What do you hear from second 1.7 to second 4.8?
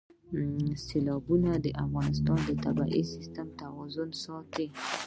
افغانستان د طبعي سیسټم توازن ساتي.